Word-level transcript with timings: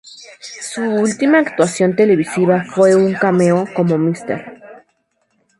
Su 0.73 0.81
última 0.81 1.37
actuación 1.37 1.95
televisiva 1.95 2.63
fue 2.73 2.95
un 2.95 3.13
cameo 3.13 3.65
como 3.75 3.99
Mr. 3.99 4.59